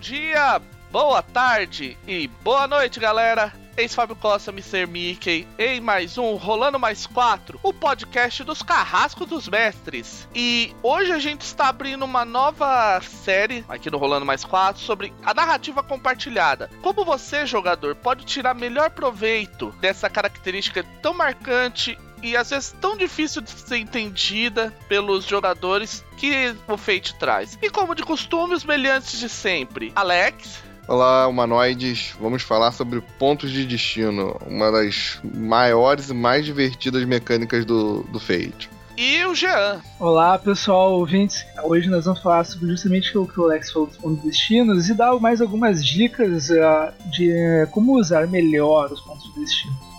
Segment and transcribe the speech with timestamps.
[0.00, 3.52] dia, boa tarde e boa noite, galera.
[3.76, 4.86] Ex Fábio Costa, Mr.
[4.86, 10.28] Mickey, em mais um Rolando Mais 4, o podcast dos carrascos dos mestres.
[10.34, 15.12] E hoje a gente está abrindo uma nova série aqui no Rolando Mais 4 sobre
[15.22, 16.68] a narrativa compartilhada.
[16.82, 22.96] Como você, jogador, pode tirar melhor proveito dessa característica tão marcante e às vezes tão
[22.96, 27.58] difícil de ser entendida pelos jogadores que o Fate traz.
[27.62, 29.92] E como de costume, os meliantes de sempre.
[29.94, 30.62] Alex.
[30.88, 32.14] Olá, humanoides.
[32.20, 38.18] Vamos falar sobre pontos de destino, uma das maiores e mais divertidas mecânicas do, do
[38.18, 38.68] Fate.
[38.96, 39.80] E o Jean.
[39.98, 41.46] Olá, pessoal, ouvintes.
[41.62, 44.88] Hoje nós vamos falar sobre justamente o que o Alex falou dos pontos de destinos
[44.88, 49.89] e dar mais algumas dicas uh, de uh, como usar melhor os pontos de destino.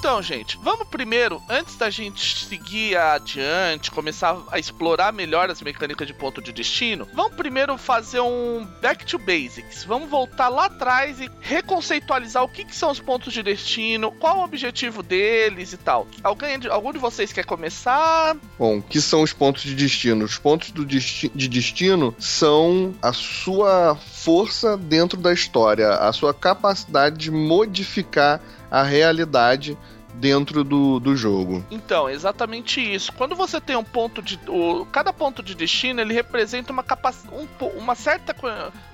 [0.00, 6.06] Então, gente, vamos primeiro, antes da gente seguir adiante, começar a explorar melhor as mecânicas
[6.06, 9.84] de ponto de destino, vamos primeiro fazer um back to basics.
[9.84, 14.38] Vamos voltar lá atrás e reconceitualizar o que, que são os pontos de destino, qual
[14.38, 16.06] o objetivo deles e tal.
[16.24, 18.38] Alguém, algum de vocês quer começar?
[18.58, 20.24] Bom, o que são os pontos de destino?
[20.24, 26.34] Os pontos do desti de destino são a sua força dentro da história, a sua
[26.34, 28.40] capacidade de modificar
[28.70, 29.76] a realidade
[30.14, 31.64] dentro do, do jogo.
[31.70, 33.12] Então, exatamente isso.
[33.12, 34.38] Quando você tem um ponto de.
[34.46, 37.46] O, cada ponto de destino ele representa uma, capac, um,
[37.78, 38.34] uma certa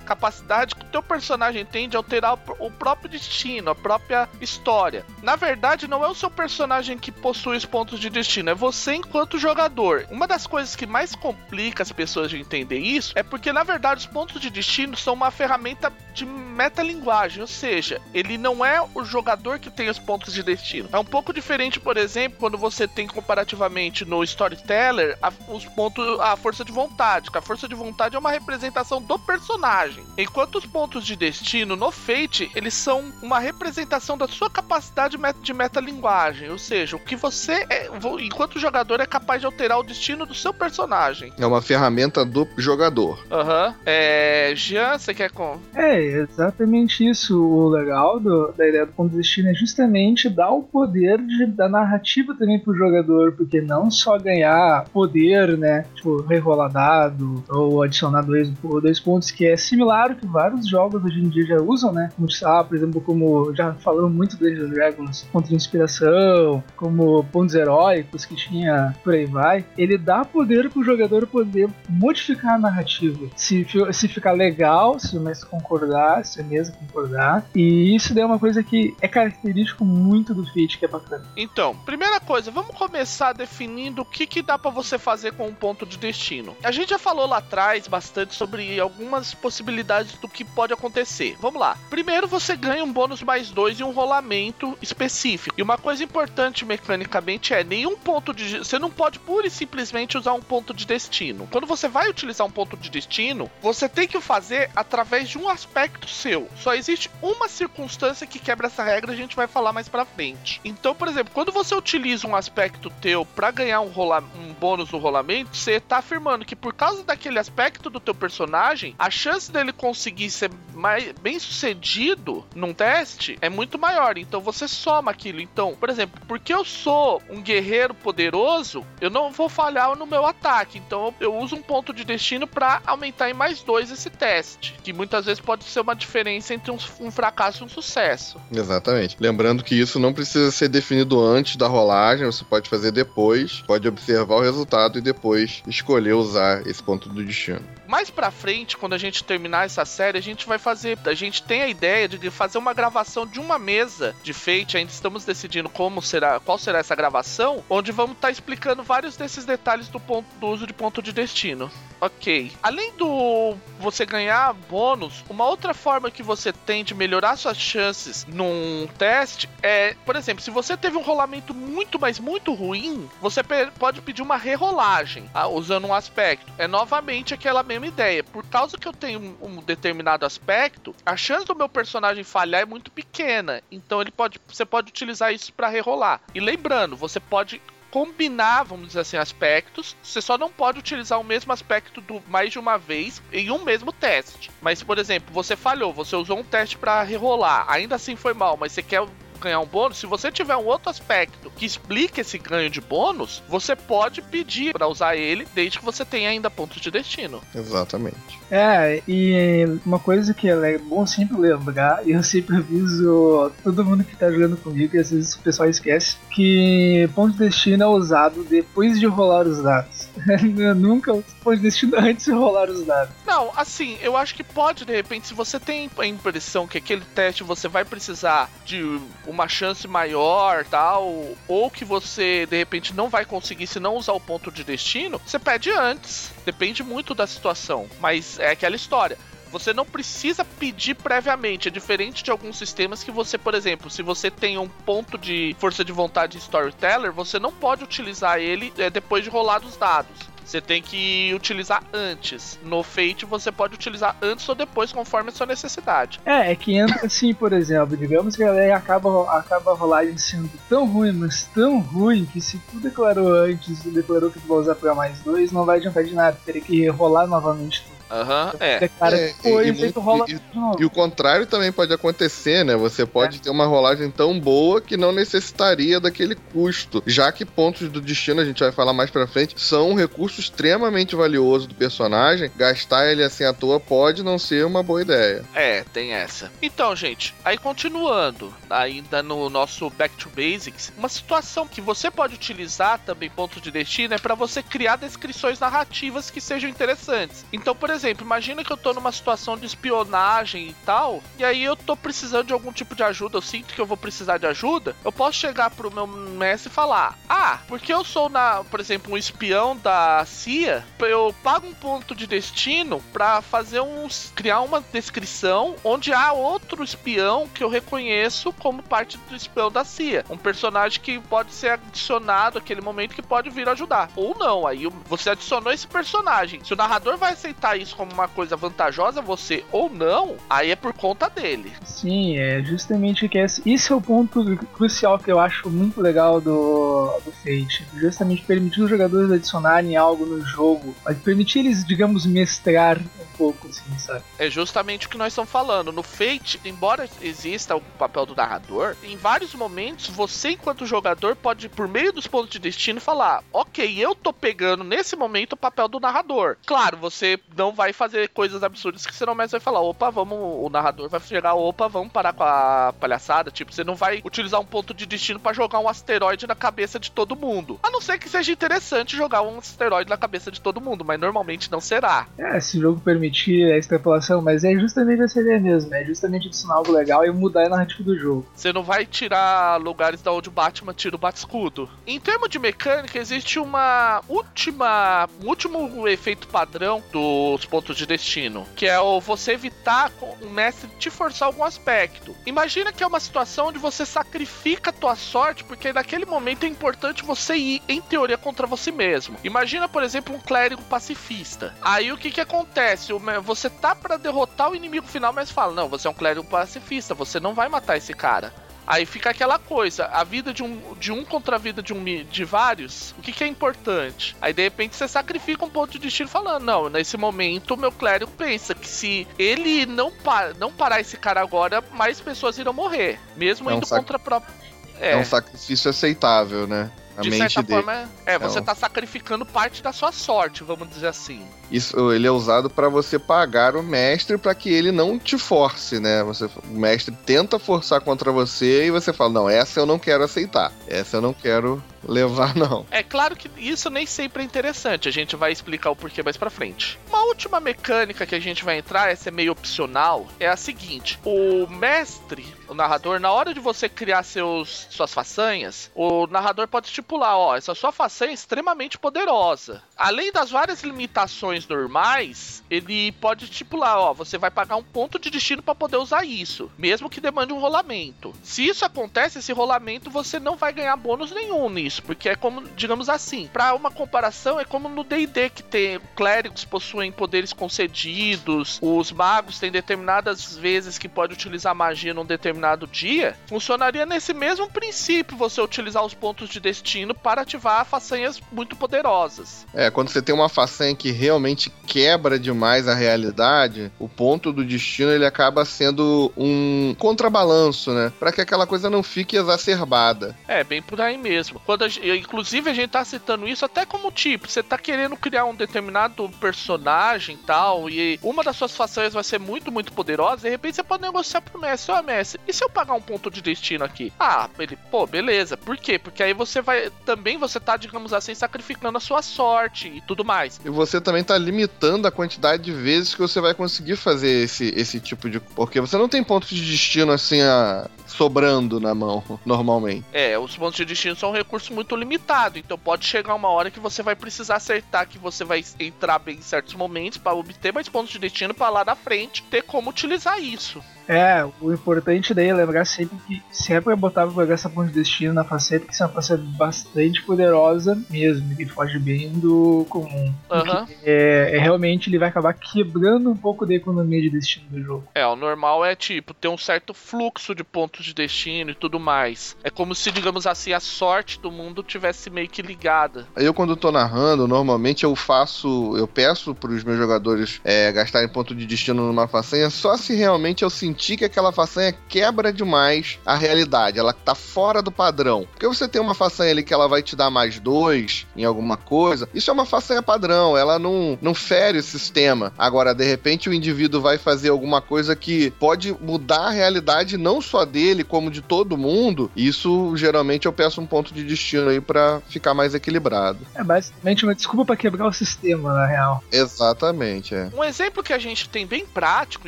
[0.07, 5.05] capacidade que o teu personagem tem de alterar o, próprio destino, a própria história.
[5.21, 8.95] Na verdade, não é o seu personagem que possui os pontos de destino, é você
[8.95, 10.05] enquanto jogador.
[10.09, 14.01] Uma das coisas que mais complica as pessoas de entender isso é porque, na verdade,
[14.01, 19.03] os pontos de destino são uma ferramenta de metalinguagem, ou seja, ele não é o
[19.03, 20.89] jogador que tem os pontos de destino.
[20.91, 26.19] É um pouco diferente, por exemplo, quando você tem comparativamente no Storyteller a, os pontos,
[26.19, 29.96] a força de vontade, que a força de vontade é uma representação do personagem.
[30.17, 35.53] Enquanto os pontos de destino no Fate, eles são uma representação da sua capacidade de
[35.53, 40.25] metalinguagem, ou seja, o que você, é, enquanto jogador, é capaz de alterar o destino
[40.25, 41.31] do seu personagem.
[41.37, 43.25] É uma ferramenta do jogador.
[43.31, 43.67] Aham.
[43.67, 43.73] Uhum.
[43.85, 45.57] É, Jean, você quer com?
[45.75, 47.39] É, exatamente isso.
[47.39, 51.45] O legal do, da ideia do ponto de destino é justamente dar o poder de,
[51.47, 55.85] da narrativa também pro jogador, porque não só ganhar poder, né?
[55.95, 58.49] Tipo, rerolar dado ou adicionar dois,
[58.81, 62.09] dois pontos, que é similar ao que vários jogos hoje em dia já usam, né?
[62.15, 68.25] Como, ah, por exemplo, como já falamos muito Dungeons Dragons, de inspiração, como pontos heróicos
[68.25, 69.65] que tinha por aí vai.
[69.77, 73.27] Ele dá poder pro jogador poder modificar a narrativa.
[73.35, 77.45] Se, se ficar legal, se o mestre concordar, se a mesa concordar.
[77.55, 81.25] E isso daí é uma coisa que é característico muito do feat, que é bacana.
[81.35, 85.53] Então, primeira coisa, vamos começar definindo o que, que dá para você fazer com um
[85.53, 86.55] ponto de destino.
[86.63, 91.35] A gente já falou lá atrás bastante sobre algumas possibilidades do que pode acontecer.
[91.39, 91.77] Vamos lá.
[91.89, 95.55] Primeiro, você ganha um bônus mais dois e um rolamento específico.
[95.57, 98.59] E uma coisa importante mecanicamente é nenhum ponto de.
[98.59, 101.47] Você não pode pura e simplesmente usar um ponto de destino.
[101.51, 105.49] Quando você vai utilizar um ponto de destino, você tem que fazer através de um
[105.49, 106.49] aspecto seu.
[106.61, 110.61] Só existe uma circunstância que quebra essa regra, a gente vai falar mais pra frente.
[110.63, 114.91] Então, por exemplo, quando você utiliza um aspecto teu para ganhar um, rola um bônus
[114.91, 119.51] no rolamento, você tá afirmando que por causa daquele aspecto do teu personagem, a chance
[119.51, 124.17] dele conseguir ser mais bem sucedido num teste é muito maior.
[124.17, 125.39] Então você soma aquilo.
[125.41, 130.25] Então, por exemplo, porque eu sou um guerreiro poderoso, eu não vou falhar no meu
[130.25, 130.77] ataque.
[130.77, 134.93] Então eu uso um ponto de destino para aumentar em mais dois esse teste, que
[134.93, 138.39] muitas vezes pode ser uma diferença entre um, um fracasso e um sucesso.
[138.51, 139.15] Exatamente.
[139.19, 143.87] Lembrando que isso não precisa ser definido antes da rolagem, você pode fazer depois, pode
[143.87, 147.61] observar o resultado e depois escolher usar esse ponto do destino.
[147.87, 150.97] Mais pra frente, quando a gente terminar essa série, a gente vai fazer.
[151.05, 154.77] A gente tem a ideia de fazer uma gravação de uma mesa de Fate.
[154.77, 159.15] Ainda estamos decidindo como será, qual será essa gravação, onde vamos estar tá explicando vários
[159.15, 161.71] desses detalhes do, ponto, do uso de ponto de destino.
[161.99, 162.51] Ok.
[162.61, 168.25] Além do você ganhar bônus, uma outra forma que você tem de melhorar suas chances
[168.27, 173.41] num teste é, por exemplo, se você teve um rolamento muito, mas muito ruim, você
[173.77, 176.51] pode pedir uma rerolagem ah, usando um aspecto.
[176.57, 178.23] É novamente aquela mesma ideia.
[178.23, 182.61] Por causa que eu tenho um, um determinado aspecto, a chance do meu personagem falhar
[182.61, 183.61] é muito pequena.
[183.71, 186.21] Então ele pode, você pode utilizar isso para rerolar.
[186.33, 189.95] E lembrando, você pode combinar, vamos dizer assim, aspectos.
[190.01, 193.63] Você só não pode utilizar o mesmo aspecto do, mais de uma vez em um
[193.63, 194.51] mesmo teste.
[194.61, 198.57] Mas, por exemplo, você falhou, você usou um teste para rerolar, ainda assim foi mal,
[198.57, 199.05] mas você quer
[199.37, 203.41] ganhar um bônus, se você tiver um outro aspecto que explique esse ganho de bônus,
[203.47, 207.41] você pode pedir para usar ele, desde que você tenha ainda pontos de destino.
[207.53, 208.17] Exatamente.
[208.49, 214.03] É, e uma coisa que é bom sempre lembrar, e eu sempre aviso todo mundo
[214.03, 217.87] que tá jogando comigo, e às vezes o pessoal esquece, que ponto de destino é
[217.87, 220.07] usado depois de rolar os dados.
[220.77, 221.13] Nunca
[221.43, 223.13] ponto de destino antes de rolar os dados.
[223.25, 227.03] Não, assim, eu acho que pode, de repente, se você tem a impressão que aquele
[227.13, 233.09] teste você vai precisar de uma chance maior, tal, ou que você, de repente, não
[233.09, 236.31] vai conseguir se não usar o ponto de destino, você pede antes.
[236.45, 237.87] Depende muito da situação.
[237.99, 239.17] Mas é aquela história
[239.51, 241.67] você não precisa pedir previamente.
[241.67, 245.55] É diferente de alguns sistemas que você, por exemplo, se você tem um ponto de
[245.59, 250.36] força de vontade storyteller, você não pode utilizar ele é, depois de rolar os dados.
[250.47, 252.57] Você tem que utilizar antes.
[252.63, 256.21] No Fate você pode utilizar antes ou depois, conforme a sua necessidade.
[256.25, 260.49] É, é que entra assim, por exemplo, digamos que ela acaba, acaba a rolagem sendo
[260.69, 264.59] tão ruim, mas tão ruim, que se tu declarou antes e declarou que tu vai
[264.59, 266.39] usar pra mais dois, não vai adiantar de nada.
[266.45, 267.96] Teria que rolar novamente tudo.
[268.09, 268.79] Aham, uhum, é.
[268.79, 270.39] Declara é, depois, e, e, tu rola e,
[270.79, 272.75] e, o contrário também pode acontecer, né?
[272.75, 273.39] Você pode é.
[273.41, 277.03] ter uma rolagem tão boa que não necessitaria daquele custo.
[277.05, 280.39] Já que pontos do destino, a gente vai falar mais pra frente, são um recurso
[280.39, 282.51] extremamente valioso do personagem.
[282.55, 285.43] Gastar ele assim à toa pode não ser uma boa ideia.
[285.53, 286.51] É, tem essa.
[286.61, 292.35] Então, gente, aí continuando, ainda no nosso Back to Basics, uma situação que você pode
[292.35, 297.45] utilizar também pontos de destino é para você criar descrições narrativas que sejam interessantes.
[297.51, 301.43] Então, por exemplo, exemplo, imagina que eu tô numa situação de espionagem e tal, e
[301.43, 304.37] aí eu tô precisando de algum tipo de ajuda, eu sinto que eu vou precisar
[304.37, 308.63] de ajuda, eu posso chegar pro meu mestre e falar: Ah, porque eu sou, na,
[308.63, 314.31] por exemplo, um espião da CIA, eu pago um ponto de destino para fazer uns.
[314.35, 319.83] criar uma descrição onde há outro espião que eu reconheço como parte do espião da
[319.83, 320.23] CIA.
[320.29, 324.09] Um personagem que pode ser adicionado naquele momento que pode vir ajudar.
[324.15, 326.63] Ou não, aí você adicionou esse personagem.
[326.63, 330.71] Se o narrador vai aceitar isso isso como uma coisa vantajosa você ou não, aí
[330.71, 331.71] é por conta dele.
[331.83, 336.41] Sim, é justamente que esse, esse é o ponto crucial que eu acho muito legal
[336.41, 337.85] do, do Fate.
[337.95, 343.67] Justamente permitir os jogadores adicionarem algo no jogo, mas permitir eles, digamos, mestrar um pouco,
[343.67, 344.23] assim, sabe?
[344.37, 345.91] É justamente o que nós estamos falando.
[345.91, 351.69] No Fate, embora exista o papel do narrador, em vários momentos você, enquanto jogador, pode,
[351.69, 355.87] por meio dos pontos de destino, falar: Ok, eu tô pegando nesse momento o papel
[355.87, 356.57] do narrador.
[356.65, 360.37] Claro, você não vai fazer coisas absurdas que senão o mestre vai falar, opa, vamos,
[360.37, 363.51] o narrador vai chegar, opa, vamos parar com a palhaçada.
[363.51, 366.99] Tipo, você não vai utilizar um ponto de destino para jogar um asteroide na cabeça
[366.99, 367.79] de todo mundo.
[367.83, 371.19] A não ser que seja interessante jogar um asteroide na cabeça de todo mundo, mas
[371.19, 372.25] normalmente não será.
[372.35, 376.47] É, se o jogo permitir a extrapolação, mas é justamente essa ideia mesmo, é justamente
[376.47, 378.47] adicionar algo legal e mudar a narrativa do jogo.
[378.55, 381.87] Você não vai tirar lugares da onde o Batman tira o bate-escudo.
[382.07, 388.67] Em termos de mecânica, existe uma última, um último efeito padrão dos pontos de destino,
[388.75, 392.35] que é o você evitar o mestre te forçar algum aspecto.
[392.45, 396.67] Imagina que é uma situação onde você sacrifica a tua sorte, porque naquele momento é
[396.67, 399.37] importante você ir, em teoria, contra você mesmo.
[399.43, 401.75] Imagina, por exemplo, um clérigo pacifista.
[401.81, 403.13] Aí o que que acontece?
[403.43, 407.13] Você tá para derrotar o inimigo final, mas fala: "Não, você é um clérigo pacifista,
[407.13, 408.53] você não vai matar esse cara".
[408.87, 412.03] Aí fica aquela coisa, a vida de um, de um contra a vida de um
[412.23, 414.33] de vários, o que, que é importante?
[414.41, 417.91] Aí de repente você sacrifica um ponto de destino falando, não, nesse momento o meu
[417.91, 422.71] clérigo pensa que se ele não, par, não parar esse cara agora, mais pessoas irão
[422.71, 424.55] morrer, mesmo é um indo contra a própria.
[424.99, 425.11] É.
[425.11, 426.89] é um sacrifício aceitável, né?
[427.17, 427.81] A de certa dele.
[427.81, 431.41] forma, é, você está sacrificando parte da sua sorte, vamos dizer assim.
[431.71, 435.99] Isso, ele é usado para você pagar o mestre para que ele não te force,
[435.99, 436.23] né?
[436.23, 440.23] Você, o mestre tenta forçar contra você e você fala: "Não, essa eu não quero
[440.23, 440.71] aceitar.
[440.87, 442.85] Essa eu não quero levar não".
[442.91, 446.37] É claro que isso nem sempre é interessante, a gente vai explicar o porquê mais
[446.37, 446.99] para frente.
[447.09, 451.19] Uma última mecânica que a gente vai entrar, essa é meio opcional, é a seguinte:
[451.23, 456.87] o mestre, o narrador, na hora de você criar seus suas façanhas, o narrador pode
[456.87, 459.81] estipular, ó, essa sua façanha é extremamente poderosa.
[459.95, 465.29] Além das várias limitações normais, ele pode estipular, ó, você vai pagar um ponto de
[465.29, 468.33] destino para poder usar isso, mesmo que demande um rolamento.
[468.43, 472.63] Se isso acontece, esse rolamento você não vai ganhar bônus nenhum isso, porque é como,
[472.75, 478.77] digamos assim, para uma comparação, é como no D&D que tem clérigos possuem poderes concedidos,
[478.81, 483.35] os magos têm determinadas vezes que pode utilizar magia num determinado dia.
[483.47, 489.65] Funcionaria nesse mesmo princípio você utilizar os pontos de destino para ativar façanhas muito poderosas.
[489.73, 494.63] É, quando você tem uma façanha que realmente quebra demais a realidade, o ponto do
[494.63, 498.11] destino ele acaba sendo um contrabalanço, né?
[498.19, 500.35] Para que aquela coisa não fique exacerbada.
[500.47, 501.61] É, bem por aí mesmo.
[501.65, 505.45] Quando a, inclusive a gente tá citando isso até como tipo, você tá querendo criar
[505.45, 510.43] um determinado personagem e tal, e uma das suas façanhas vai ser muito, muito poderosa,
[510.43, 513.01] de repente você pode negociar pro mestre, ó, oh, mestre, e se eu pagar um
[513.01, 514.11] ponto de destino aqui?
[514.19, 515.57] Ah, ele, pô, beleza.
[515.57, 515.97] Por quê?
[515.97, 520.23] Porque aí você vai, também você tá, digamos assim, sacrificando a sua sorte e tudo
[520.23, 520.59] mais.
[520.63, 524.73] E você também tá limitando a quantidade de vezes que você vai conseguir fazer esse,
[524.75, 525.39] esse tipo de...
[525.39, 527.89] Porque você não tem ponto de destino assim a...
[528.05, 530.05] sobrando na mão, normalmente.
[530.11, 531.33] É, os pontos de destino são um
[531.73, 535.63] muito limitado, então pode chegar uma hora que você vai precisar acertar que você vai
[535.79, 539.43] entrar bem em certos momentos para obter mais pontos de destino para lá na frente
[539.43, 540.83] ter como utilizar isso.
[541.07, 544.99] É, o importante daí é lembrar sempre que sempre é botar jogar essa ponte de
[544.99, 550.33] destino na faceta, que é uma faceta bastante poderosa mesmo, que foge bem do comum.
[550.49, 550.87] Uhum.
[551.03, 555.07] É, é, realmente ele vai acabar quebrando um pouco da economia de destino do jogo.
[555.15, 558.99] É, o normal é tipo ter um certo fluxo de pontos de destino e tudo
[558.99, 559.55] mais.
[559.63, 563.27] É como se, digamos assim, a sorte do mundo tivesse meio que ligada.
[563.35, 568.27] Eu, quando tô narrando, normalmente eu faço, eu peço para os meus jogadores é, gastarem
[568.27, 572.51] ponto de destino numa façanha só se realmente eu sentir sentir que aquela façanha quebra
[572.51, 575.47] demais a realidade, ela tá fora do padrão.
[575.51, 578.75] Porque você tem uma façanha ali que ela vai te dar mais dois em alguma
[578.75, 582.51] coisa, isso é uma façanha padrão, ela não, não fere o sistema.
[582.57, 587.39] Agora, de repente, o indivíduo vai fazer alguma coisa que pode mudar a realidade não
[587.41, 589.29] só dele, como de todo mundo.
[589.35, 593.39] Isso geralmente eu peço um ponto de destino aí para ficar mais equilibrado.
[593.53, 596.23] É basicamente uma desculpa para quebrar o sistema, na real.
[596.31, 597.49] Exatamente, é.
[597.55, 599.47] Um exemplo que a gente tem bem prático,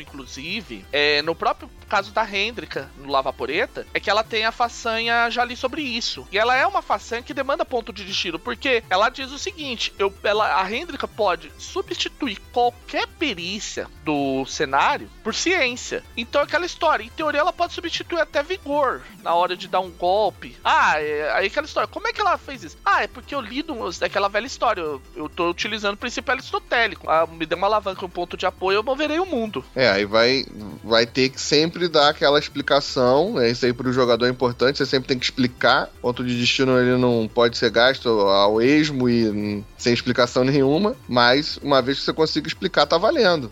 [0.00, 5.28] inclusive, é no próprio caso da Hendrika no Lavaporeta é que ela tem a façanha
[5.28, 6.26] já li sobre isso.
[6.30, 9.92] E ela é uma façanha que demanda ponto de destino, porque ela diz o seguinte:
[9.98, 16.04] eu, ela, a Hendrika pode substituir qualquer perícia do cenário por ciência.
[16.16, 19.90] Então aquela história, em teoria ela pode substituir até vigor na hora de dar um
[19.90, 20.56] golpe.
[20.64, 22.78] Ah, é, aí aquela história, como é que ela fez isso?
[22.84, 23.64] Ah, é porque eu li
[23.98, 27.08] daquela velha história, eu, eu tô utilizando o princípio aristotélico.
[27.08, 29.64] Ah, me deu uma alavanca, um ponto de apoio, eu moverei o mundo.
[29.74, 30.44] É, aí vai,
[30.82, 33.50] vai ter que sempre dar aquela explicação, né?
[33.50, 35.88] Isso aí pro jogador é importante, você sempre tem que explicar.
[36.00, 41.58] Ponto de destino ele não pode ser gasto ao esmo e sem explicação nenhuma, mas
[41.62, 43.50] uma vez que você consiga explicar, tá valendo.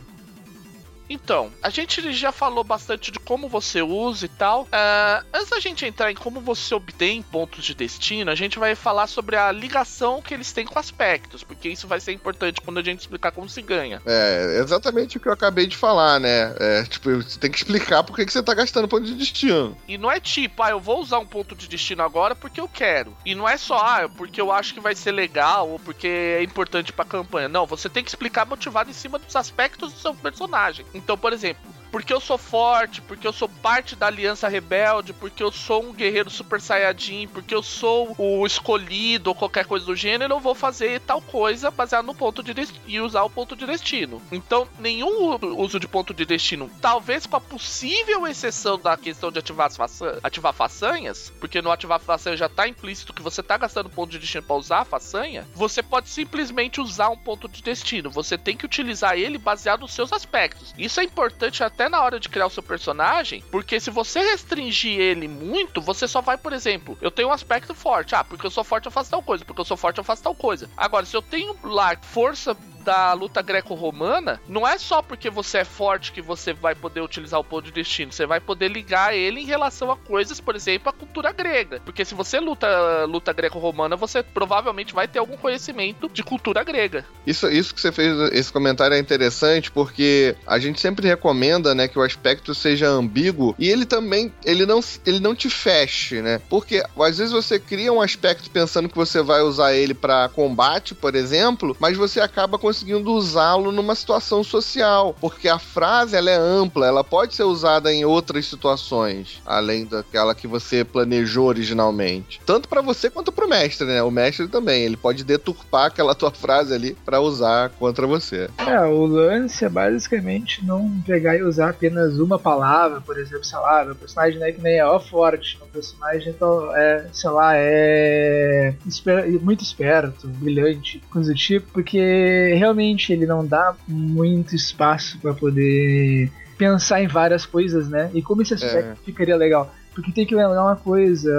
[1.08, 4.62] Então, a gente já falou bastante de como você usa e tal.
[4.62, 8.74] Uh, antes da gente entrar em como você obtém pontos de destino, a gente vai
[8.74, 12.78] falar sobre a ligação que eles têm com aspectos, porque isso vai ser importante quando
[12.78, 14.02] a gente explicar como se ganha.
[14.06, 16.54] É, exatamente o que eu acabei de falar, né?
[16.58, 19.76] É, tipo, você tem que explicar por que você tá gastando ponto de destino.
[19.86, 22.68] E não é tipo, ah, eu vou usar um ponto de destino agora porque eu
[22.68, 23.16] quero.
[23.24, 26.42] E não é só, ah, porque eu acho que vai ser legal ou porque é
[26.42, 27.48] importante pra campanha.
[27.48, 30.84] Não, você tem que explicar motivado em cima dos aspectos do seu personagem.
[30.98, 35.42] Então, por exemplo, porque eu sou forte, porque eu sou parte da Aliança Rebelde, porque
[35.42, 39.96] eu sou um guerreiro super saiyajin, porque eu sou o escolhido ou qualquer coisa do
[39.96, 43.56] gênero, eu vou fazer tal coisa baseado no ponto de destino e usar o ponto
[43.56, 44.20] de destino.
[44.30, 49.38] Então, nenhum uso de ponto de destino, talvez com a possível exceção da questão de
[49.38, 53.90] ativar, façanhas, ativar façanhas, porque no ativar façanha já tá implícito que você tá gastando
[53.90, 58.10] ponto de destino para usar a façanha, você pode simplesmente usar um ponto de destino.
[58.10, 60.74] Você tem que utilizar ele baseado nos seus aspectos.
[60.76, 64.18] Isso é importante até até na hora de criar o seu personagem, porque se você
[64.18, 68.16] restringir ele muito, você só vai, por exemplo, eu tenho um aspecto forte.
[68.16, 70.24] Ah, porque eu sou forte eu faço tal coisa, porque eu sou forte eu faço
[70.24, 70.68] tal coisa.
[70.76, 72.56] Agora, se eu tenho lá força
[72.88, 77.38] da luta greco-romana, não é só porque você é forte que você vai poder utilizar
[77.38, 78.10] o ponto de destino.
[78.10, 81.82] Você vai poder ligar ele em relação a coisas, por exemplo, a cultura grega.
[81.84, 87.04] Porque se você luta luta greco-romana, você provavelmente vai ter algum conhecimento de cultura grega.
[87.26, 91.88] Isso, isso que você fez, esse comentário é interessante porque a gente sempre recomenda, né,
[91.88, 96.40] que o aspecto seja ambíguo e ele também, ele não, ele não te feche, né?
[96.48, 100.94] Porque às vezes você cria um aspecto pensando que você vai usar ele para combate,
[100.94, 106.30] por exemplo, mas você acaba com conseguindo usá-lo numa situação social, porque a frase ela
[106.30, 112.40] é ampla, ela pode ser usada em outras situações, além daquela que você planejou originalmente.
[112.46, 114.02] Tanto para você quanto para o mestre, né?
[114.02, 118.48] O mestre também, ele pode deturpar aquela tua frase ali para usar contra você.
[118.58, 123.58] É, o lance é basicamente não pegar e usar apenas uma palavra, por exemplo, sei
[123.58, 127.30] lá, meu personagem não é que nem é ó forte, meu personagem então, é, sei
[127.30, 132.67] lá, é esper muito esperto, brilhante, coisa do tipo, porque realmente
[133.12, 138.10] ele não dá muito espaço para poder pensar em várias coisas, né?
[138.12, 139.04] E como esse aspecto é.
[139.04, 139.72] ficaria legal?
[139.94, 141.32] Porque tem que lembrar uma coisa,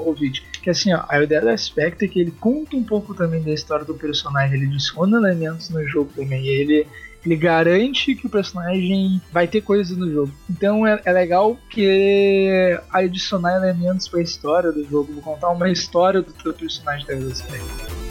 [0.00, 3.42] ouvinte, que assim, ó, a ideia do aspecto é que ele conta um pouco também
[3.42, 6.86] da história do personagem, ele adiciona elementos no jogo também, e ele
[7.24, 10.32] ele garante que o personagem vai ter coisas no jogo.
[10.50, 15.12] Então é, é legal que adicionar elementos para a história do jogo.
[15.12, 18.01] Vou contar uma história do teu personagem da aspecto.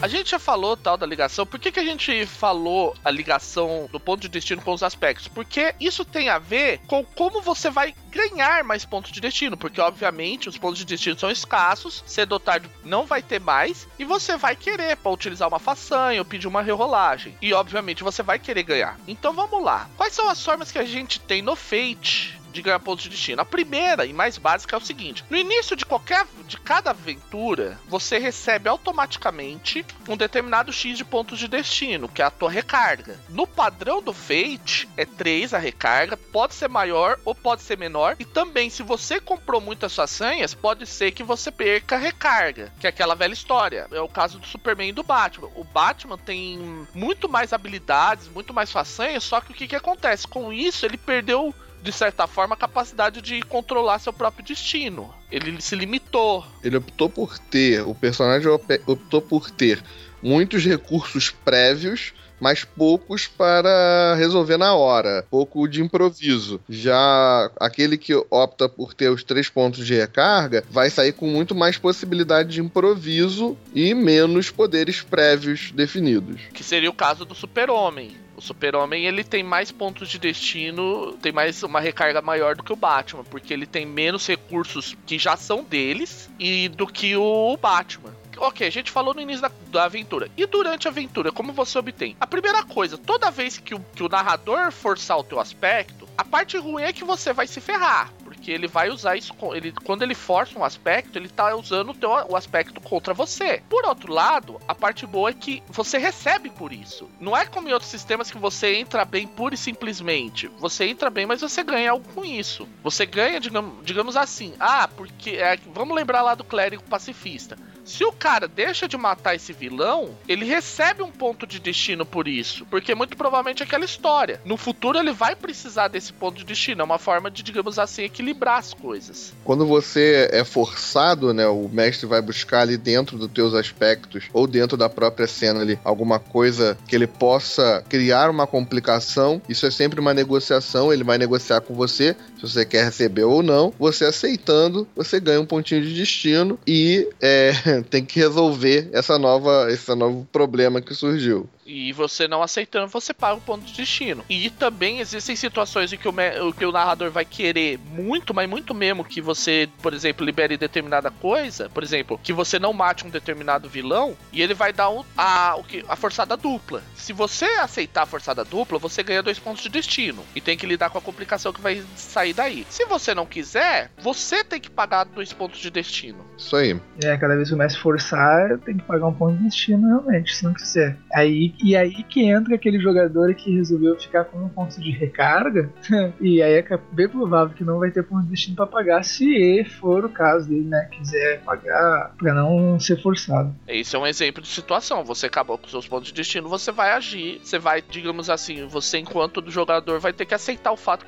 [0.00, 1.44] A gente já falou tal da ligação.
[1.44, 5.26] Por que, que a gente falou a ligação do ponto de destino com os aspectos?
[5.26, 9.56] Porque isso tem a ver com como você vai ganhar mais pontos de destino.
[9.56, 13.88] Porque, obviamente, os pontos de destino são escassos, cedo ou tarde não vai ter mais,
[13.98, 17.36] e você vai querer para utilizar uma façanha ou pedir uma rerolagem.
[17.42, 18.96] E, obviamente, você vai querer ganhar.
[19.08, 19.90] Então vamos lá.
[19.96, 23.40] Quais são as formas que a gente tem no Fate de ganhar pontos de destino.
[23.40, 27.78] A primeira e mais básica é o seguinte: no início de qualquer de cada aventura,
[27.86, 33.18] você recebe automaticamente um determinado X de pontos de destino, que é a tua recarga.
[33.28, 38.16] No padrão do Fate, é 3 a recarga, pode ser maior ou pode ser menor.
[38.18, 42.86] E também, se você comprou muitas façanhas, pode ser que você perca a recarga, que
[42.86, 43.86] é aquela velha história.
[43.90, 45.50] É o caso do Superman e do Batman.
[45.54, 50.26] O Batman tem muito mais habilidades, muito mais façanhas, só que o que, que acontece?
[50.26, 55.14] Com isso, ele perdeu de certa forma, a capacidade de controlar seu próprio destino.
[55.30, 56.44] Ele se limitou.
[56.62, 58.48] Ele optou por ter, o personagem
[58.86, 59.82] optou por ter
[60.22, 66.60] muitos recursos prévios mas poucos para resolver na hora, pouco de improviso.
[66.68, 71.54] Já aquele que opta por ter os três pontos de recarga vai sair com muito
[71.54, 76.40] mais possibilidade de improviso e menos poderes prévios definidos.
[76.52, 78.27] Que seria o caso do Super-Homem.
[78.38, 82.72] O Super-Homem ele tem mais pontos de destino, tem mais uma recarga maior do que
[82.72, 87.56] o Batman, porque ele tem menos recursos que já são deles e do que o
[87.56, 90.30] Batman ok, a gente falou no início da, da, aventura.
[90.36, 92.16] E durante a aventura, como você obtém?
[92.20, 96.24] A primeira coisa, toda vez que o, que o narrador forçar o teu aspecto, a
[96.24, 98.12] parte ruim é que você vai se ferrar
[98.48, 99.34] porque ele vai usar isso.
[99.54, 103.62] Ele, quando ele força um aspecto, ele tá usando o, teu, o aspecto contra você.
[103.68, 107.10] Por outro lado, a parte boa é que você recebe por isso.
[107.20, 110.48] Não é como em outros sistemas que você entra bem pura e simplesmente.
[110.58, 112.66] Você entra bem, mas você ganha algo com isso.
[112.82, 115.30] Você ganha, digamos, digamos assim, ah, porque.
[115.32, 117.58] É, vamos lembrar lá do clérigo pacifista.
[117.88, 122.28] Se o cara deixa de matar esse vilão, ele recebe um ponto de destino por
[122.28, 122.66] isso.
[122.66, 124.42] Porque muito provavelmente é aquela história.
[124.44, 126.82] No futuro ele vai precisar desse ponto de destino.
[126.82, 129.32] É uma forma de, digamos assim, equilibrar as coisas.
[129.44, 131.46] Quando você é forçado, né?
[131.46, 135.78] O mestre vai buscar ali dentro dos teus aspectos, ou dentro da própria cena ali,
[135.84, 139.40] alguma coisa que ele possa criar uma complicação.
[139.48, 140.92] Isso é sempre uma negociação.
[140.92, 143.72] Ele vai negociar com você se você quer receber ou não.
[143.78, 147.52] Você aceitando, você ganha um pontinho de destino e é,
[147.90, 151.48] tem que resolver essa nova, esse novo problema que surgiu.
[151.68, 154.24] E você não aceitando, você paga o ponto de destino.
[154.26, 158.74] E também existem situações em que o, que o narrador vai querer muito, mas muito
[158.74, 161.68] mesmo que você, por exemplo, libere determinada coisa.
[161.68, 165.56] Por exemplo, que você não mate um determinado vilão e ele vai dar um, a,
[165.56, 166.82] o que, a forçada dupla.
[166.94, 170.24] Se você aceitar a forçada dupla, você ganha dois pontos de destino.
[170.34, 172.66] E tem que lidar com a complicação que vai sair daí.
[172.70, 176.24] Se você não quiser, você tem que pagar dois pontos de destino.
[176.38, 176.80] Isso aí.
[177.04, 180.34] É, cada vez que começa a forçar, tem que pagar um ponto de destino realmente,
[180.34, 180.96] se não quiser.
[181.12, 185.70] Aí e aí que entra aquele jogador que resolveu ficar com um ponto de recarga.
[186.20, 189.64] e aí é bem provável que não vai ter ponto de destino para pagar se
[189.64, 190.88] for o caso dele, né?
[190.92, 193.54] Quiser pagar para não ser forçado.
[193.66, 195.04] Esse é um exemplo de situação.
[195.04, 197.40] Você acabou com seus pontos de destino, você vai agir.
[197.42, 201.04] Você vai, digamos assim, você enquanto jogador vai ter que aceitar o fato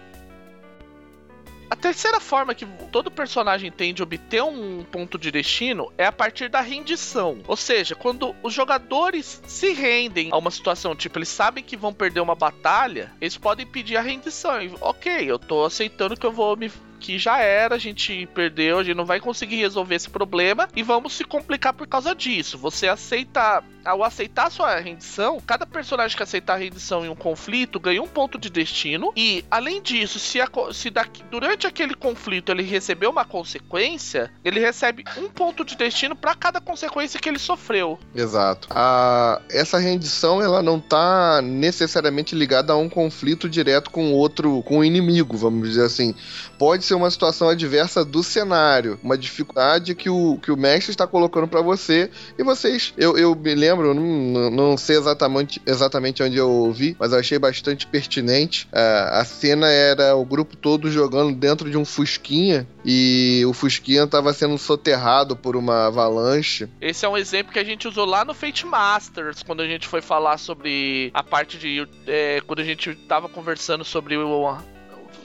[1.71, 6.13] a terceira forma que todo personagem tem de obter um ponto de destino é a
[6.13, 7.39] partir da rendição.
[7.47, 11.95] Ou seja, quando os jogadores se rendem a uma situação, tipo, eles sabem que vão
[11.95, 14.61] perder uma batalha, eles podem pedir a rendição.
[14.61, 18.79] E, ok, eu tô aceitando que eu vou me aqui já era, a gente perdeu,
[18.79, 22.59] a gente não vai conseguir resolver esse problema e vamos se complicar por causa disso.
[22.59, 27.15] Você aceita ao aceitar a sua rendição, cada personagem que aceitar a rendição em um
[27.15, 29.13] conflito ganha um ponto de destino.
[29.17, 34.61] E, além disso, se, a, se daqui, durante aquele conflito ele receber uma consequência, ele
[34.61, 37.99] recebe um ponto de destino para cada consequência que ele sofreu.
[38.15, 38.69] Exato.
[38.71, 44.79] A, essa rendição ela não tá necessariamente ligada a um conflito direto com outro, com
[44.79, 46.15] o inimigo, vamos dizer assim.
[46.59, 51.07] Pode ser uma situação adversa do cenário, uma dificuldade que o, que o mestre está
[51.07, 56.37] colocando para você e vocês, eu, eu me lembro não, não sei exatamente, exatamente onde
[56.37, 58.67] eu ouvi, mas eu achei bastante pertinente.
[58.73, 64.03] Uh, a cena era o grupo todo jogando dentro de um Fusquinha e o Fusquinha
[64.03, 66.69] estava sendo soterrado por uma avalanche.
[66.81, 69.87] Esse é um exemplo que a gente usou lá no Fate Masters, quando a gente
[69.87, 71.87] foi falar sobre a parte de.
[72.07, 74.49] É, quando a gente estava conversando sobre o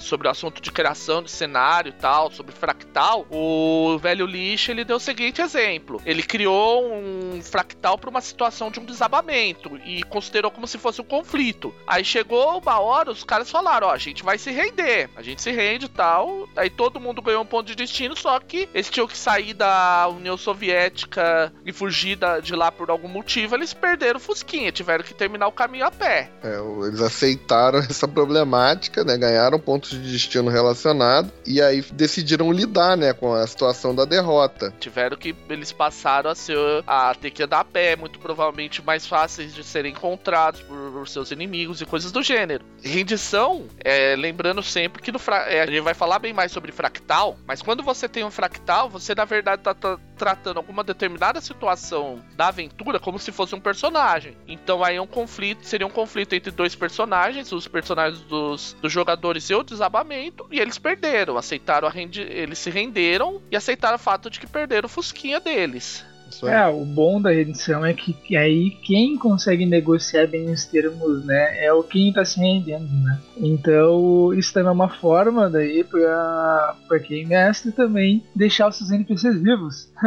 [0.06, 4.86] sobre o assunto de criação de cenário e tal, sobre fractal, o velho lixo ele
[4.86, 10.04] deu o seguinte exemplo: ele criou um fractal para uma situação de um desabamento e
[10.04, 11.74] considerou como se fosse um conflito.
[11.88, 15.41] Aí chegou uma hora, os caras falaram: ó, a gente vai se render, a gente
[15.41, 16.48] se rende e tal.
[16.56, 20.08] Aí todo mundo ganhou um ponto de destino, só que eles tinham que sair da
[20.10, 23.56] União Soviética e fugir de lá por algum motivo.
[23.56, 26.30] Eles perderam o Fusquinha, tiveram que terminar o caminho a pé.
[26.44, 29.18] É, eles aceitaram essa problemática, né?
[29.18, 34.73] Ganharam pontos de destino relacionado e aí decidiram lidar, né, com a situação da derrota.
[34.79, 39.05] Tiveram que eles passaram a ser a ter que andar a pé, muito provavelmente mais
[39.05, 42.65] fáceis de serem encontrados por, por seus inimigos e coisas do gênero.
[42.84, 47.38] Rendição, é, lembrando sempre que no é, a gente vai falar bem mais sobre fractal,
[47.47, 52.23] mas quando você tem um fractal, você na verdade tá, tá tratando alguma determinada situação
[52.36, 54.38] da aventura como se fosse um personagem.
[54.47, 58.91] Então aí é um conflito, seria um conflito entre dois personagens, os personagens dos, dos
[58.91, 63.99] jogadores e o desabamento e eles perderam, aceitaram a eles se renderam e aceitaram o
[63.99, 66.06] fato de que perderam o fusquinha deles.
[66.43, 71.26] É, o bom da rendição é que, que, aí quem consegue negociar bem os termos,
[71.26, 73.19] né, é o quem tá se rendendo, né?
[73.38, 78.91] Então, isso também é uma forma daí pra, pra quem mestre também deixar os seus
[78.91, 79.91] NPCs vivos.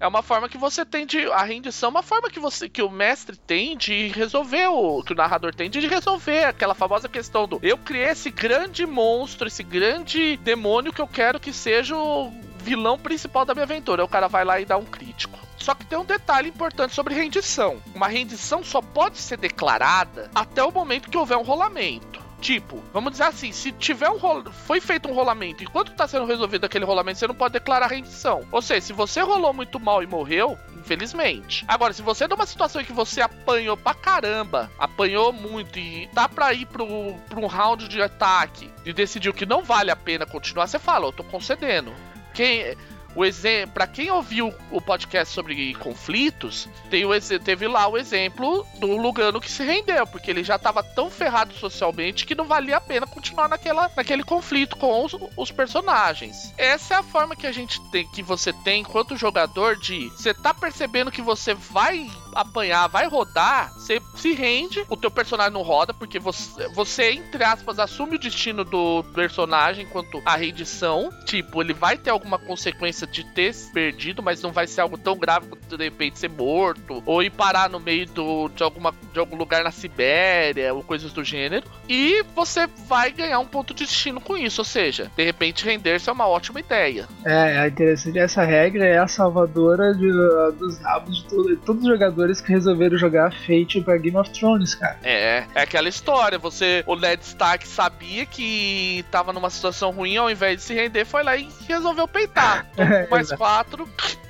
[0.00, 1.26] é uma forma que você tem de.
[1.26, 5.02] A rendição é uma forma que você que o mestre tem de resolver o.
[5.02, 9.48] que o narrador tem de resolver aquela famosa questão do eu criei esse grande monstro,
[9.48, 14.04] esse grande demônio que eu quero que seja o vilão principal da minha aventura.
[14.04, 15.38] O cara vai lá e dá um crítico.
[15.56, 17.82] Só que tem um detalhe importante sobre rendição.
[17.94, 22.20] Uma rendição só pode ser declarada até o momento que houver um rolamento.
[22.40, 24.42] Tipo, vamos dizer assim, se tiver um rol...
[24.66, 28.46] foi feito um rolamento, enquanto tá sendo resolvido aquele rolamento, você não pode declarar rendição.
[28.50, 31.66] Ou seja, se você rolou muito mal e morreu, infelizmente.
[31.68, 36.08] Agora, se você é numa situação em que você apanhou pra caramba, apanhou muito e
[36.14, 36.86] tá pra ir pro,
[37.28, 41.06] pro um round de ataque e decidiu que não vale a pena continuar, você fala,
[41.06, 41.92] eu tô concedendo.
[42.34, 42.76] Quem
[43.14, 48.66] o exemplo, para quem ouviu o podcast sobre conflitos, tem o, teve lá o exemplo
[48.78, 52.76] do Lugano que se rendeu, porque ele já estava tão ferrado socialmente que não valia
[52.76, 56.54] a pena continuar naquela, naquele conflito com os, os, personagens.
[56.56, 60.32] Essa é a forma que a gente tem, que você tem enquanto jogador de você
[60.32, 65.62] tá percebendo que você vai apanhar, vai rodar, você se rende, o teu personagem não
[65.62, 71.10] roda, porque você, você, entre aspas, assume o destino do personagem quanto a rendição.
[71.24, 75.16] Tipo, ele vai ter alguma consequência de ter perdido, mas não vai ser algo tão
[75.16, 79.18] grave quanto de repente ser morto, ou ir parar no meio do, de, alguma, de
[79.18, 81.66] algum lugar na Sibéria, ou coisas do gênero.
[81.88, 86.08] E você vai ganhar um ponto de destino com isso, ou seja, de repente render-se
[86.08, 87.08] é uma ótima ideia.
[87.24, 88.18] É, é interessante.
[88.18, 92.40] Essa regra é a salvadora de, uh, dos rabos de todo, todos os jogadores jogadores
[92.40, 94.98] que resolveram jogar Fate pra Game of Thrones, cara.
[95.02, 96.38] É, é aquela história.
[96.38, 101.04] Você, o Ned Stark sabia que tava numa situação ruim, ao invés de se render,
[101.04, 102.66] foi lá e resolveu peitar.
[102.72, 103.88] Então, mais quatro.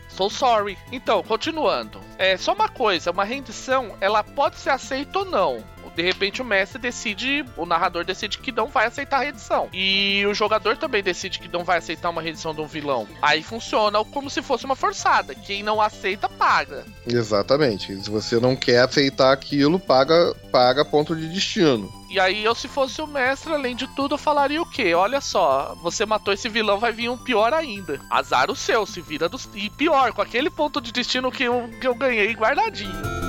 [0.08, 0.76] So sorry.
[0.92, 2.00] Então, continuando.
[2.18, 6.44] É só uma coisa, uma rendição, ela pode ser aceita ou não de repente o
[6.44, 9.68] mestre decide, o narrador decide que não vai aceitar a redição.
[9.72, 13.06] E o jogador também decide que não vai aceitar uma redição de um vilão.
[13.20, 15.34] Aí funciona como se fosse uma forçada.
[15.34, 16.84] Quem não aceita, paga.
[17.06, 18.02] Exatamente.
[18.02, 21.99] Se você não quer aceitar aquilo, paga, paga ponto de destino.
[22.10, 24.92] E aí, eu, se fosse o mestre, além de tudo, eu falaria o quê?
[24.94, 28.00] Olha só, você matou esse vilão, vai vir um pior ainda.
[28.10, 29.48] Azar o seu, se vira dos.
[29.54, 33.20] E pior, com aquele ponto de destino que eu, que eu ganhei guardadinho.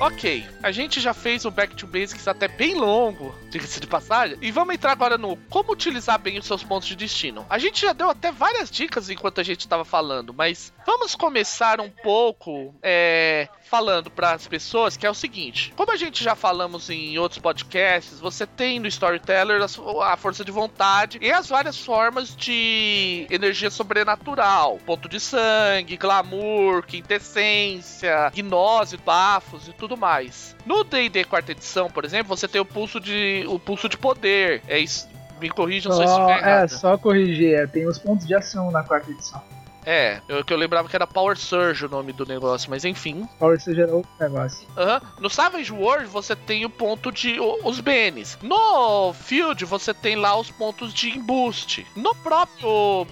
[0.00, 4.36] Ok, a gente já fez o Back to Basics até bem longo, diga-se de passagem,
[4.42, 7.46] e vamos entrar agora no como utilizar bem os seus pontos de destino.
[7.48, 11.80] A gente já deu até várias dicas enquanto a gente estava falando, mas Vamos começar
[11.80, 16.34] um pouco é, falando para as pessoas que é o seguinte: como a gente já
[16.34, 19.60] falamos em outros podcasts, você tem no Storyteller
[20.02, 26.84] a, força de vontade e as várias formas de energia sobrenatural: ponto de sangue, glamour,
[26.84, 30.54] quintessência, gnose, bafos e tudo mais.
[30.66, 34.62] No D&D quarta edição, por exemplo, você tem o pulso de o pulso de poder.
[34.68, 35.08] É isso.
[35.40, 36.64] Me corrijam se eu estiver errado.
[36.64, 37.54] É, só corrigir.
[37.54, 39.42] É, tem os pontos de ação na quarta edição.
[39.84, 43.28] É, eu, que eu lembrava que era Power Surge o nome do negócio, mas enfim.
[43.38, 44.66] Power Surge era outro negócio.
[44.76, 45.08] Uhum.
[45.20, 47.38] No Savage World você tem o ponto de.
[47.38, 48.38] O, os BNs.
[48.42, 51.86] No Field você tem lá os pontos de embuste.
[51.96, 53.06] No próprio.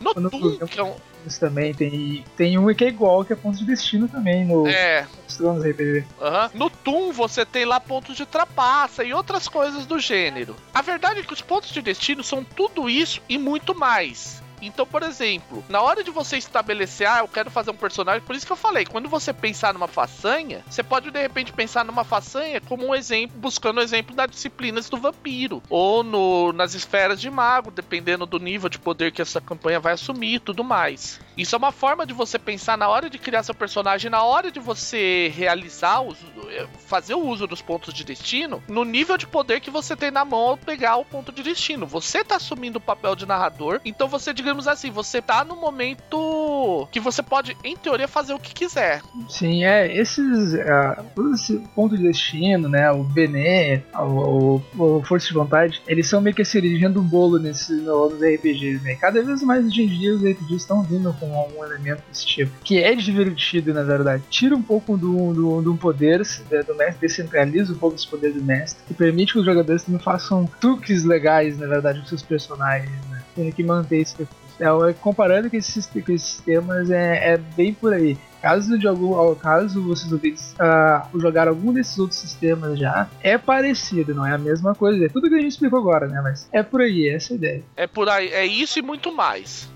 [0.00, 0.94] No, no Doom, que é um
[1.40, 1.74] também.
[1.74, 5.06] Tem, tem um que é igual, que é ponto de destino também no é.
[5.36, 6.04] Tronos RPG.
[6.20, 6.50] Uhum.
[6.54, 10.54] No Toon você tem lá pontos de trapaça e outras coisas do gênero.
[10.72, 14.42] A verdade é que os pontos de destino são tudo isso e muito mais.
[14.60, 18.34] Então, por exemplo, na hora de você estabelecer, ah, eu quero fazer um personagem, por
[18.34, 22.04] isso que eu falei, quando você pensar numa façanha, você pode de repente pensar numa
[22.04, 26.74] façanha como um exemplo, buscando o um exemplo das disciplinas do vampiro, ou no, nas
[26.74, 30.64] esferas de mago, dependendo do nível de poder que essa campanha vai assumir e tudo
[30.64, 31.20] mais.
[31.36, 34.50] Isso é uma forma de você pensar na hora de criar seu personagem, na hora
[34.50, 36.02] de você realizar,
[36.48, 40.10] eh, fazer o uso dos pontos de destino, no nível de poder que você tem
[40.10, 41.86] na mão ao pegar o ponto de destino.
[41.86, 46.88] Você tá assumindo o papel de narrador, então você, digamos assim, você tá no momento
[46.90, 49.02] que você pode, em teoria, fazer o que quiser.
[49.28, 55.26] Sim, é, esses, uh, esse ponto de destino, né, o Bené, o, o, o Força
[55.28, 58.94] de Vontade, eles são meio que a cerejinha do bolo nesse, no, nos RPGs, né?
[58.94, 62.26] Cada vez mais hoje em dia os RPGs estão vindo com com algum elemento desse
[62.26, 62.52] tipo.
[62.62, 64.22] Que é divertido, na verdade.
[64.30, 66.18] Tira um pouco do, do, do poder
[66.66, 70.00] do mestre, descentraliza um pouco dos poderes do mestre, e permite que os jogadores também
[70.00, 73.22] façam truques legais, na verdade, com seus personagens, né?
[73.34, 74.46] Tem que manter esse recurso.
[74.58, 78.16] É, comparando com esses, com esses sistemas, é, é bem por aí.
[78.40, 84.14] Caso de algum, caso vocês ouvintes uh, jogar algum desses outros sistemas já, é parecido,
[84.14, 85.04] não é a mesma coisa.
[85.04, 86.20] É tudo que a gente explicou agora, né?
[86.22, 87.62] Mas é por aí, essa é ideia.
[87.76, 89.68] É por aí, é isso e muito mais.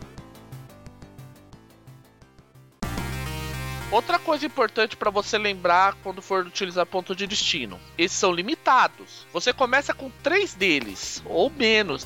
[3.91, 9.27] Outra coisa importante para você lembrar quando for utilizar ponto de destino: esses são limitados.
[9.33, 12.05] Você começa com três deles, ou menos.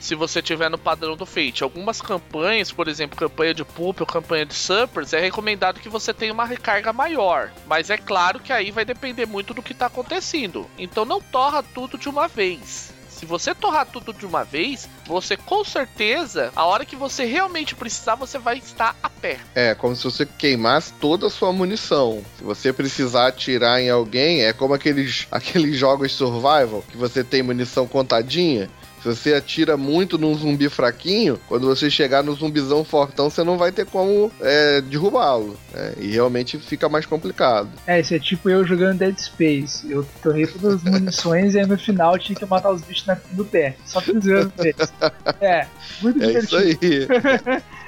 [0.00, 1.62] Se você tiver no padrão do Fate.
[1.62, 6.12] Algumas campanhas, por exemplo, campanha de Pulp ou campanha de Suppers, é recomendado que você
[6.12, 7.52] tenha uma recarga maior.
[7.66, 10.68] Mas é claro que aí vai depender muito do que está acontecendo.
[10.76, 12.93] Então não torra tudo de uma vez.
[13.14, 17.74] Se você torrar tudo de uma vez, você com certeza, a hora que você realmente
[17.74, 19.38] precisar, você vai estar a pé.
[19.54, 22.24] É, como se você queimasse toda a sua munição.
[22.36, 27.42] Se você precisar atirar em alguém, é como aqueles, aqueles jogos survival que você tem
[27.42, 28.68] munição contadinha.
[29.04, 33.58] Se você atira muito num zumbi fraquinho, quando você chegar no zumbizão fortão, você não
[33.58, 35.58] vai ter como é, derrubá-lo.
[35.74, 35.92] Né?
[35.98, 37.68] E realmente fica mais complicado.
[37.86, 39.90] É, isso é tipo eu jogando Dead Space.
[39.90, 43.18] Eu torrei todas as munições e aí no final tinha que matar os bichos na,
[43.32, 43.76] no pé.
[43.84, 44.92] Só pisando neles.
[45.38, 45.66] É,
[46.00, 46.56] muito divertido.
[46.56, 47.62] É isso aí.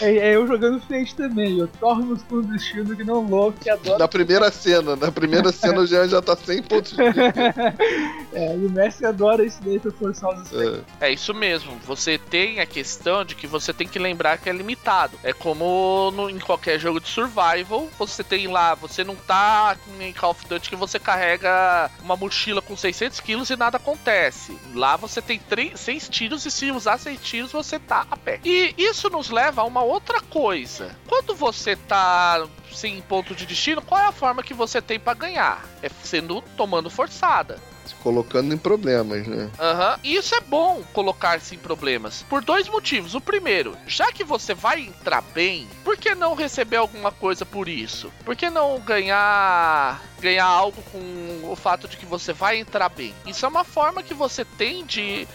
[0.00, 1.58] é, é, eu jogando Fate também.
[1.58, 3.98] Eu torno nos clandestinos que não louco, que adora.
[3.98, 6.96] Na primeira cena, na primeira cena o Jean já tá 100 pontos de
[8.32, 10.80] É, e o Messi adora isso daí pra forçar os é.
[11.00, 11.72] é isso mesmo.
[11.86, 15.18] Você tem a questão de que você tem que lembrar que é limitado.
[15.22, 20.12] É como no, em qualquer jogo de survival, você tem lá, você não tá em
[20.12, 24.56] Call of Duty que você carrega uma mochila com 600 quilos e nada acontece.
[24.74, 28.40] Lá você tem 3, 6 tiros e se usar 6 tiros você tá a pé.
[28.44, 30.94] E isso nos leva a uma outra coisa.
[31.08, 35.14] Quando você tá sem ponto de destino, qual é a forma que você tem para
[35.14, 35.64] ganhar?
[35.82, 39.50] É sendo tomando forçada se colocando em problemas, né?
[39.58, 39.92] Aham.
[39.92, 40.00] Uhum.
[40.02, 42.24] Isso é bom colocar-se em problemas.
[42.28, 43.14] Por dois motivos.
[43.14, 47.68] O primeiro, já que você vai entrar bem, por que não receber alguma coisa por
[47.68, 48.12] isso?
[48.24, 53.14] Por que não ganhar ganhar algo com o fato de que você vai entrar bem?
[53.26, 55.28] Isso é uma forma que você tem de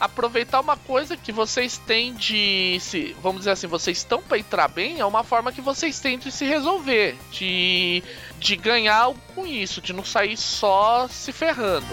[0.00, 4.66] aproveitar uma coisa que vocês têm de se, vamos dizer assim, vocês estão para entrar
[4.66, 8.02] bem, é uma forma que vocês têm de se resolver, de
[8.38, 11.86] de ganhar algo com isso, de não sair só se ferrando.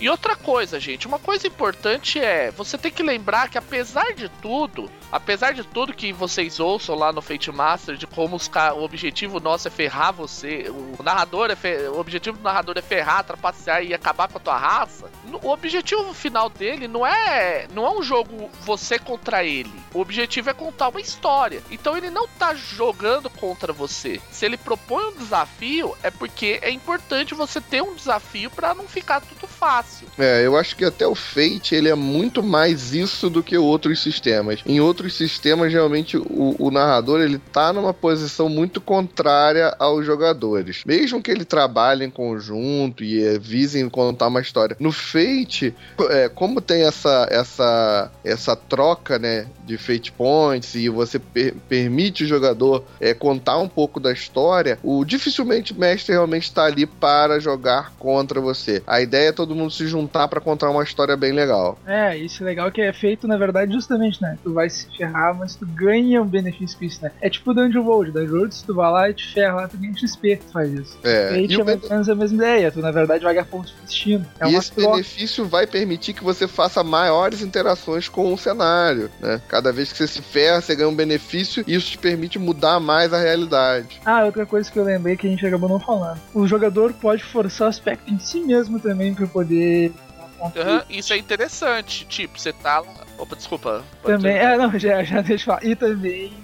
[0.00, 4.28] E outra coisa, gente, uma coisa importante é, você tem que lembrar que apesar de
[4.28, 8.82] tudo, apesar de tudo que vocês ouçam lá no Fate Master, de como os o
[8.82, 13.84] objetivo nosso é ferrar você, o narrador é o objetivo do narrador é ferrar, trapacear
[13.84, 15.08] e acabar com a tua raça,
[15.40, 19.72] o objetivo final dele não é, não é um jogo você contra ele.
[19.92, 21.62] O objetivo é contar uma história.
[21.70, 24.20] Então ele não tá jogando contra você.
[24.30, 28.88] Se ele propõe um desafio, é porque é importante você ter um desafio para não
[28.88, 30.08] ficar tudo fácil.
[30.18, 34.02] É, eu acho que até o Fate ele é muito mais isso do que outros
[34.02, 34.60] sistemas.
[34.66, 40.04] Em outros outros sistemas, realmente, o, o narrador ele tá numa posição muito contrária aos
[40.04, 40.82] jogadores.
[40.86, 44.76] Mesmo que ele trabalhe em conjunto e é, visem contar uma história.
[44.80, 45.74] No Fate,
[46.10, 52.24] é, como tem essa, essa, essa troca, né, de Fate Points e você per permite
[52.24, 56.86] o jogador é, contar um pouco da história, o dificilmente o mestre realmente está ali
[56.86, 58.82] para jogar contra você.
[58.86, 61.78] A ideia é todo mundo se juntar para contar uma história bem legal.
[61.86, 64.38] É, isso é legal que é feito, na verdade, justamente, né?
[64.42, 67.10] Tu vai se ferrar, mas tu ganha um benefício com isso, né?
[67.20, 68.12] É tipo Dungeon World.
[68.12, 70.72] Dungeon World, se tu vai lá e te ferra lá, tu ganha XP, tu faz
[70.72, 70.98] isso.
[71.02, 72.70] É, e aí é mais ou menos a mesma ideia.
[72.70, 74.26] Tu, na verdade, vai ganhar pontos de destino.
[74.40, 74.90] É e esse troca.
[74.92, 79.40] benefício vai permitir que você faça maiores interações com o cenário, né?
[79.48, 82.80] Cada vez que você se ferra, você ganha um benefício e isso te permite mudar
[82.80, 84.00] mais a realidade.
[84.04, 86.20] Ah, outra coisa que eu lembrei que a gente acabou não falando.
[86.32, 89.92] O jogador pode forçar o aspecto em si mesmo também para poder
[90.40, 92.04] Uhum, isso é interessante.
[92.06, 92.82] Tipo, você tá.
[93.18, 93.84] Opa, desculpa.
[94.02, 95.64] Também, é, não, já, já deixa eu falar.
[95.64, 96.43] E também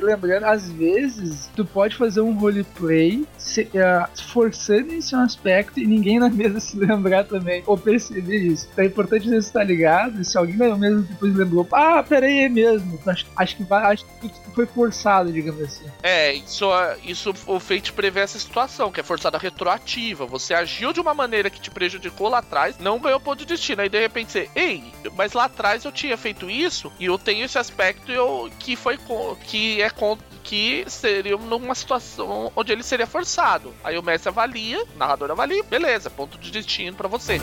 [0.00, 6.18] lembrando, às vezes, tu pode fazer um roleplay se, uh, forçando esse aspecto e ninguém
[6.18, 8.68] na mesa se lembrar também, ou perceber isso.
[8.72, 12.48] Então é importante você estar ligado, se alguém na mesa depois lembrou, ah, peraí, é
[12.48, 12.98] mesmo.
[13.06, 15.84] Acho, acho que acho que foi forçado, digamos assim.
[16.02, 16.68] É, isso,
[17.04, 20.26] isso o Fate prevê essa situação, que é forçada retroativa.
[20.26, 23.82] Você agiu de uma maneira que te prejudicou lá atrás, não ganhou ponto de destino.
[23.82, 24.84] Aí de repente você, ei,
[25.16, 28.98] mas lá atrás eu tinha feito isso e eu tenho esse aspecto eu, que foi
[29.44, 29.87] que é
[30.42, 33.74] que seria numa situação onde ele seria forçado.
[33.84, 37.40] Aí o mestre avalia, o narrador avalia, beleza, ponto de destino para você.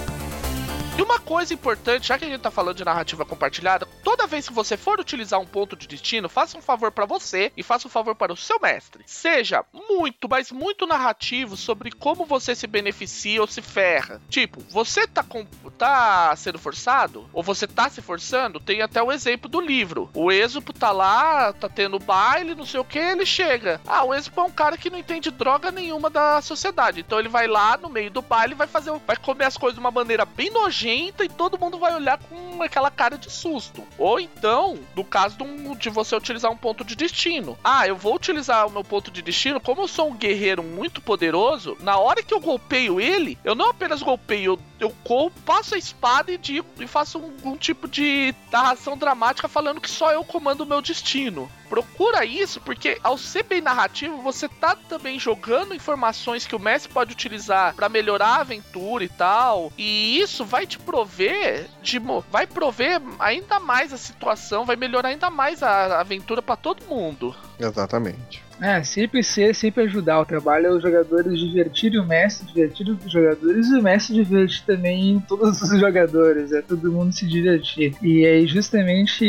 [0.97, 4.47] E uma coisa importante, já que a gente tá falando de narrativa compartilhada, toda vez
[4.47, 7.86] que você for utilizar um ponto de destino, faça um favor para você e faça
[7.86, 9.03] um favor para o seu mestre.
[9.05, 14.21] Seja muito, mas muito narrativo sobre como você se beneficia ou se ferra.
[14.29, 15.45] Tipo, você tá, com,
[15.77, 20.10] tá sendo forçado, ou você tá se forçando, tem até o exemplo do livro.
[20.13, 23.81] O Êxopo tá lá, tá tendo baile, não sei o que, ele chega.
[23.86, 27.01] Ah, o Êxopo é um cara que não entende droga nenhuma da sociedade.
[27.01, 29.81] Então ele vai lá no meio do baile vai fazer, vai comer as coisas de
[29.81, 33.84] uma maneira bem nojenta nojenta e todo mundo vai olhar com aquela cara de susto.
[33.98, 37.58] Ou então, no caso de, um, de, você utilizar um ponto de destino.
[37.63, 41.02] Ah, eu vou utilizar o meu ponto de destino, como eu sou um guerreiro muito
[41.02, 45.77] poderoso, na hora que eu golpeio ele, eu não apenas golpeio, eu, eu passo a
[45.77, 50.23] espada e, digo, e faço um, um tipo de narração dramática falando que só eu
[50.23, 55.73] comando o meu destino procura isso, porque ao ser bem narrativo, você tá também jogando
[55.73, 59.71] informações que o Messi pode utilizar para melhorar a aventura e tal.
[59.77, 65.29] E isso vai te prover de vai prover ainda mais a situação, vai melhorar ainda
[65.29, 67.35] mais a aventura para todo mundo.
[67.59, 68.43] Exatamente.
[68.61, 70.21] É, sempre ser, sempre ajudar.
[70.21, 74.63] O trabalho é os jogadores divertirem o mestre, divertir os jogadores e o mestre divertir
[74.65, 77.93] também todos os jogadores, é todo mundo se divertir.
[78.01, 79.25] E aí, justamente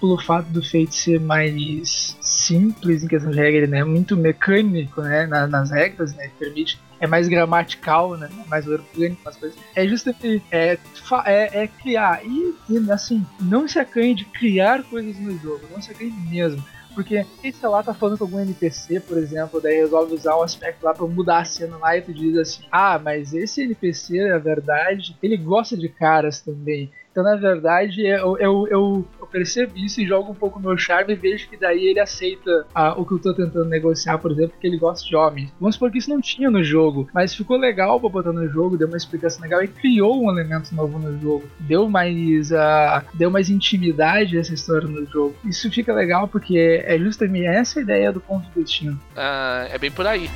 [0.00, 3.84] pelo fato do feito ser mais simples em questão de regra, né?
[3.84, 5.26] Muito mecânico, né?
[5.26, 6.30] nas, nas regras, né?
[6.38, 8.28] Permite é mais gramatical, né?
[8.48, 9.58] Mais orgânico as coisas.
[9.74, 10.78] É justamente é,
[11.26, 12.24] é, é criar.
[12.24, 16.64] E, e, assim, não se acanhe de criar coisas no jogo, não se acanhe mesmo.
[16.94, 20.42] Porque se sei lá, tá falando com algum NPC, por exemplo, daí resolve usar um
[20.42, 24.28] aspecto lá pra mudar a cena lá e tu diz assim: Ah, mas esse NPC,
[24.28, 26.90] na verdade, ele gosta de caras também.
[27.14, 31.16] Então, na verdade, eu, eu, eu, percebo isso e jogo um pouco meu charme e
[31.16, 34.66] vejo que daí ele aceita ah, o que eu tô tentando negociar, por exemplo, porque
[34.66, 35.52] ele gosta de homens.
[35.60, 38.76] Vamos supor que isso não tinha no jogo, mas ficou legal pra botar no jogo,
[38.76, 41.44] deu uma explicação legal e criou um elemento novo no jogo.
[41.60, 45.36] Deu mais, uh, deu mais intimidade essa história no jogo.
[45.44, 49.00] Isso fica legal porque é justamente essa ideia do ponto de destino.
[49.14, 50.28] Uh, é bem por aí.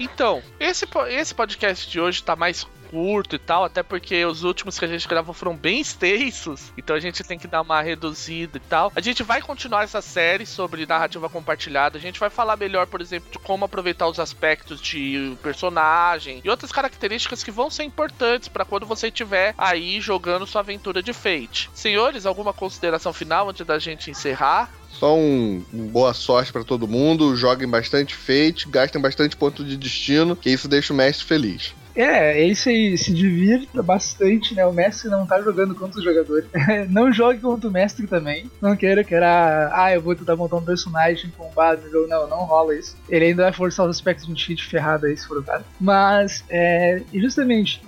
[0.00, 4.78] Então, esse, esse podcast de hoje tá mais curto e tal, até porque os últimos
[4.78, 8.56] que a gente gravou foram bem extensos, então a gente tem que dar uma reduzida
[8.56, 8.90] e tal.
[8.96, 13.02] A gente vai continuar essa série sobre narrativa compartilhada, a gente vai falar melhor, por
[13.02, 18.48] exemplo, de como aproveitar os aspectos de personagem e outras características que vão ser importantes
[18.48, 21.68] para quando você estiver aí jogando sua aventura de Fate.
[21.74, 24.72] Senhores, alguma consideração final antes da gente encerrar?
[24.90, 30.34] Só um, boa sorte para todo mundo, joguem bastante Fate, gastem bastante ponto de destino,
[30.34, 31.74] que isso deixa o mestre feliz.
[31.96, 34.64] É, esse aí se divirta bastante, né?
[34.66, 36.46] O mestre não tá jogando contra os jogadores.
[36.90, 38.50] não jogue contra o mestre também.
[38.60, 42.06] Não queira que era, ah, eu vou tentar montar um personagem com no jogo.
[42.06, 42.96] Não, não rola isso.
[43.08, 45.64] Ele ainda vai forçar os aspectos de um cheat ferrado aí, se for o caso.
[45.80, 47.80] Mas, é, justamente,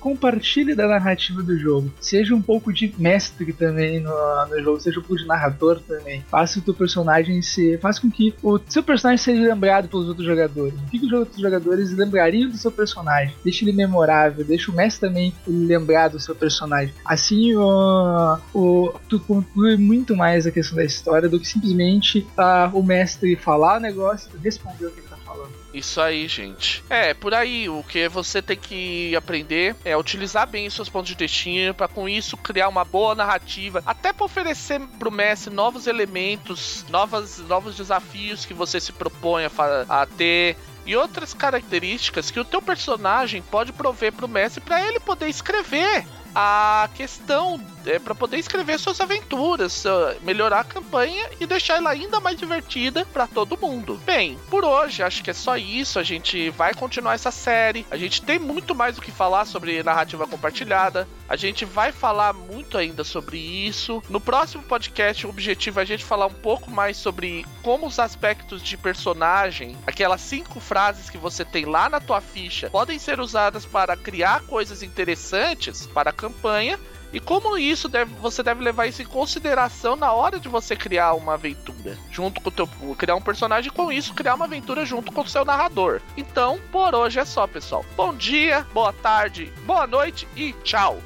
[0.00, 1.92] compartilhe da narrativa do jogo.
[2.00, 4.10] Seja um pouco de mestre também no,
[4.46, 6.24] no jogo, seja um pouco de narrador também.
[6.30, 7.78] Faça o teu personagem ser.
[7.78, 10.74] Faça com que o seu personagem seja lembrado pelos outros jogadores.
[10.74, 13.34] O que os outros jogadores lembrariam do seu personagem?
[13.50, 16.94] Deixa ele memorável, deixa o mestre também lembrar do seu personagem.
[17.04, 22.76] Assim, o, o, tu conclui muito mais a questão da história do que simplesmente uh,
[22.76, 25.50] o mestre falar o negócio e responder o que ele tá falando.
[25.72, 26.82] Isso aí, gente.
[26.90, 31.14] É, por aí, o que você tem que aprender é utilizar bem seus pontos de
[31.14, 36.84] destino para com isso criar uma boa narrativa, até para oferecer pro mestre novos elementos,
[36.88, 39.50] novas, novos desafios que você se propõe a,
[39.88, 40.56] a ter
[40.90, 46.04] e outras características que o teu personagem pode prover pro mestre para ele poder escrever
[46.34, 49.84] a questão é para poder escrever suas aventuras,
[50.22, 54.00] melhorar a campanha e deixar ela ainda mais divertida para todo mundo.
[54.04, 55.98] Bem, por hoje acho que é só isso.
[55.98, 57.86] A gente vai continuar essa série.
[57.90, 61.08] A gente tem muito mais o que falar sobre narrativa compartilhada.
[61.28, 64.02] A gente vai falar muito ainda sobre isso.
[64.08, 67.98] No próximo podcast, o objetivo é a gente falar um pouco mais sobre como os
[67.98, 73.20] aspectos de personagem, aquelas cinco frases que você tem lá na tua ficha, podem ser
[73.20, 76.78] usadas para criar coisas interessantes para a campanha
[77.12, 81.14] e como isso deve, você deve levar isso em consideração na hora de você criar
[81.14, 85.12] uma aventura, junto com o teu criar um personagem com isso, criar uma aventura junto
[85.12, 86.00] com o seu narrador.
[86.16, 87.84] Então, por hoje é só, pessoal.
[87.96, 91.00] Bom dia, boa tarde, boa noite e tchau.